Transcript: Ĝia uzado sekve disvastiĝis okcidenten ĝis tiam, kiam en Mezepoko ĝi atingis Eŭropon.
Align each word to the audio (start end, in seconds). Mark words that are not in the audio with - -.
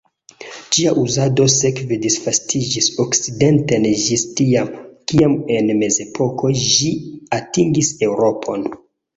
Ĝia 0.75 0.93
uzado 1.01 1.43
sekve 1.55 1.99
disvastiĝis 2.05 2.87
okcidenten 3.03 3.85
ĝis 4.07 4.25
tiam, 4.41 4.73
kiam 5.13 5.37
en 5.59 5.71
Mezepoko 5.83 6.53
ĝi 6.65 6.91
atingis 7.43 7.95
Eŭropon. 8.11 8.69